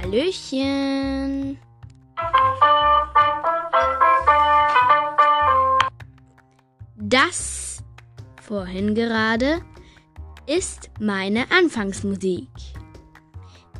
Hallöchen. 0.00 1.58
Das 6.96 7.82
vorhin 8.42 8.94
gerade 8.94 9.60
ist 10.46 10.90
meine 11.00 11.50
Anfangsmusik. 11.50 12.48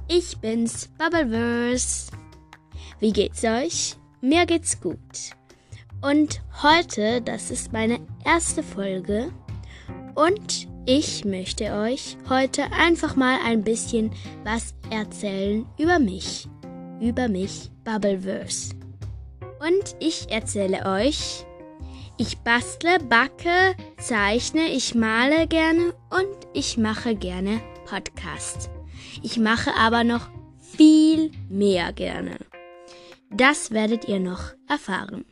Ich 0.08 0.38
bin's, 0.38 0.88
Bubbleverse. 0.98 2.10
Wie 2.98 3.12
geht's 3.12 3.44
euch? 3.44 3.96
Mir 4.20 4.46
geht's 4.46 4.80
gut. 4.80 4.98
Und 6.00 6.42
heute, 6.62 7.20
das 7.22 7.50
ist 7.50 7.72
meine 7.72 8.00
erste 8.24 8.62
Folge 8.62 9.30
und 10.14 10.68
ich 10.88 11.26
möchte 11.26 11.74
euch 11.74 12.16
heute 12.30 12.72
einfach 12.72 13.14
mal 13.14 13.38
ein 13.44 13.62
bisschen 13.62 14.10
was 14.42 14.74
erzählen 14.88 15.66
über 15.76 15.98
mich. 15.98 16.48
Über 16.98 17.28
mich, 17.28 17.70
Bubbleverse. 17.84 18.74
Und 19.60 19.96
ich 20.00 20.30
erzähle 20.30 20.86
euch, 20.86 21.44
ich 22.16 22.38
bastle, 22.38 22.98
backe, 23.00 23.76
zeichne, 23.98 24.68
ich 24.68 24.94
male 24.94 25.46
gerne 25.46 25.92
und 26.08 26.48
ich 26.54 26.78
mache 26.78 27.14
gerne 27.14 27.60
Podcasts. 27.84 28.70
Ich 29.22 29.36
mache 29.36 29.74
aber 29.78 30.04
noch 30.04 30.30
viel 30.58 31.32
mehr 31.50 31.92
gerne. 31.92 32.38
Das 33.30 33.72
werdet 33.72 34.08
ihr 34.08 34.20
noch 34.20 34.54
erfahren. 34.66 35.26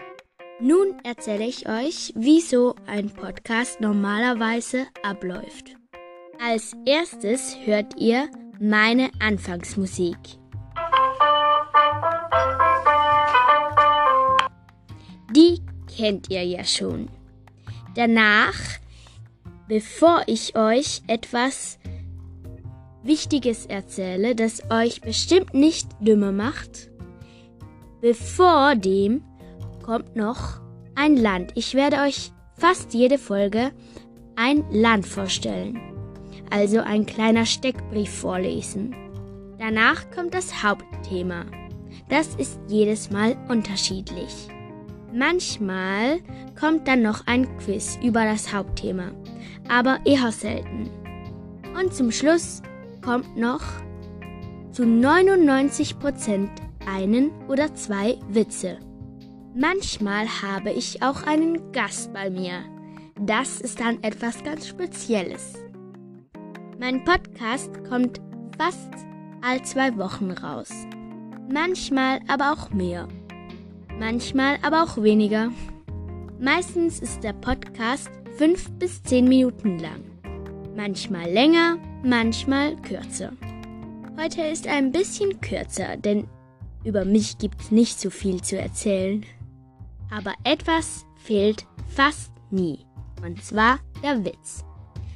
Nun 0.58 0.94
erzähle 1.04 1.44
ich 1.44 1.68
euch, 1.68 2.14
wie 2.16 2.40
so 2.40 2.74
ein 2.86 3.10
Podcast 3.10 3.78
normalerweise 3.82 4.86
abläuft. 5.02 5.76
Als 6.42 6.74
erstes 6.86 7.54
hört 7.66 8.00
ihr 8.00 8.30
meine 8.58 9.10
Anfangsmusik. 9.20 10.16
Die 15.34 15.60
kennt 15.94 16.30
ihr 16.30 16.42
ja 16.42 16.64
schon. 16.64 17.10
Danach, 17.94 18.56
bevor 19.68 20.22
ich 20.26 20.56
euch 20.56 21.02
etwas 21.06 21.78
Wichtiges 23.02 23.66
erzähle, 23.66 24.34
das 24.34 24.62
euch 24.70 25.02
bestimmt 25.02 25.52
nicht 25.52 25.86
dümmer 26.00 26.32
macht, 26.32 26.90
bevor 28.00 28.74
dem 28.74 29.22
kommt 29.86 30.16
noch 30.16 30.60
ein 30.96 31.16
Land. 31.16 31.52
Ich 31.54 31.74
werde 31.74 31.98
euch 31.98 32.32
fast 32.58 32.92
jede 32.92 33.18
Folge 33.18 33.70
ein 34.34 34.64
Land 34.70 35.06
vorstellen. 35.06 35.80
Also 36.50 36.80
ein 36.80 37.06
kleiner 37.06 37.46
Steckbrief 37.46 38.10
vorlesen. 38.10 38.94
Danach 39.58 40.10
kommt 40.10 40.34
das 40.34 40.62
Hauptthema. 40.62 41.44
Das 42.08 42.34
ist 42.34 42.58
jedes 42.68 43.10
Mal 43.10 43.36
unterschiedlich. 43.48 44.48
Manchmal 45.14 46.18
kommt 46.58 46.86
dann 46.88 47.02
noch 47.02 47.26
ein 47.26 47.46
Quiz 47.58 47.98
über 48.02 48.24
das 48.24 48.52
Hauptthema, 48.52 49.12
aber 49.68 50.00
eher 50.04 50.30
selten. 50.32 50.90
Und 51.80 51.94
zum 51.94 52.10
Schluss 52.10 52.60
kommt 53.02 53.36
noch 53.36 53.62
zu 54.72 54.82
99% 54.82 56.48
einen 56.86 57.30
oder 57.48 57.74
zwei 57.74 58.18
Witze. 58.28 58.78
Manchmal 59.58 60.26
habe 60.42 60.70
ich 60.70 61.02
auch 61.02 61.22
einen 61.22 61.72
Gast 61.72 62.12
bei 62.12 62.28
mir. 62.28 62.62
Das 63.18 63.62
ist 63.62 63.80
dann 63.80 64.02
etwas 64.02 64.44
ganz 64.44 64.68
Spezielles. 64.68 65.54
Mein 66.78 67.02
Podcast 67.06 67.70
kommt 67.88 68.20
fast 68.58 68.92
all 69.40 69.62
zwei 69.62 69.96
Wochen 69.96 70.30
raus. 70.30 70.68
Manchmal 71.50 72.20
aber 72.28 72.52
auch 72.52 72.68
mehr. 72.68 73.08
Manchmal 73.98 74.58
aber 74.60 74.82
auch 74.82 75.02
weniger. 75.02 75.50
Meistens 76.38 77.00
ist 77.00 77.24
der 77.24 77.32
Podcast 77.32 78.10
fünf 78.36 78.70
bis 78.72 79.02
zehn 79.04 79.26
Minuten 79.26 79.78
lang. 79.78 80.04
Manchmal 80.76 81.30
länger, 81.30 81.78
manchmal 82.02 82.76
kürzer. 82.82 83.32
Heute 84.20 84.42
ist 84.42 84.68
ein 84.68 84.92
bisschen 84.92 85.40
kürzer, 85.40 85.96
denn 85.96 86.28
über 86.84 87.06
mich 87.06 87.38
gibt's 87.38 87.70
nicht 87.70 87.98
so 87.98 88.10
viel 88.10 88.42
zu 88.42 88.58
erzählen. 88.58 89.24
Aber 90.10 90.34
etwas 90.44 91.04
fehlt 91.16 91.66
fast 91.88 92.32
nie. 92.50 92.86
Und 93.22 93.42
zwar 93.42 93.80
der 94.02 94.24
Witz. 94.24 94.64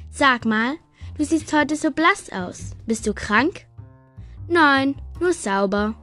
Sag 0.09 0.45
mal, 0.45 0.75
du 1.17 1.23
siehst 1.23 1.53
heute 1.53 1.75
so 1.75 1.91
blass 1.91 2.29
aus. 2.31 2.71
Bist 2.85 3.07
du 3.07 3.13
krank? 3.13 3.65
Nein, 4.47 4.95
nur 5.19 5.33
sauber. 5.33 5.95